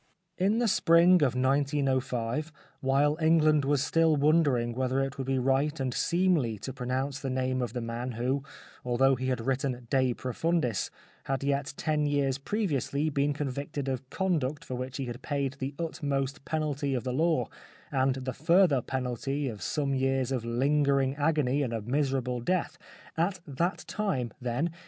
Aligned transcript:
In 0.39 0.57
the 0.57 0.67
spring 0.67 1.21
of 1.21 1.35
1905 1.35 2.51
175 2.79 2.81
The 2.81 2.89
Life 2.89 3.05
of 3.05 3.05
Oscar 3.05 3.05
Wilde 3.05 3.05
while 3.05 3.23
England 3.23 3.65
was 3.65 3.83
still 3.83 4.15
wondering 4.15 4.73
whether 4.73 4.99
it 5.01 5.19
would 5.19 5.27
be 5.27 5.37
right 5.37 5.79
and 5.79 5.93
seemly 5.93 6.57
to 6.57 6.73
pronounce 6.73 7.19
the 7.19 7.29
name 7.29 7.61
of 7.61 7.73
the 7.73 7.81
man 7.81 8.13
who, 8.13 8.41
although 8.83 9.13
he 9.13 9.27
had 9.27 9.45
written" 9.45 9.85
De 9.91 10.15
Profundis," 10.15 10.89
had 11.25 11.43
yet 11.43 11.75
ten 11.77 12.07
years 12.07 12.39
previously 12.39 13.11
been 13.11 13.31
convicted 13.31 13.87
of 13.87 14.09
conduct 14.09 14.65
for 14.65 14.73
which 14.73 14.97
he 14.97 15.05
had 15.05 15.21
paid 15.21 15.53
the 15.59 15.75
utmost 15.77 16.43
penalty 16.45 16.95
of 16.95 17.03
the 17.03 17.13
law 17.13 17.47
and 17.91 18.15
the 18.15 18.33
further 18.33 18.81
penalty 18.81 19.47
of 19.47 19.61
some 19.61 19.93
years 19.93 20.31
of 20.31 20.43
lingering 20.43 21.15
agony 21.15 21.61
and 21.61 21.73
a 21.73 21.81
miserable 21.83 22.39
death, 22.39 22.79
at 23.15 23.39
that 23.45 23.85
time, 23.87 24.31
then. 24.41 24.71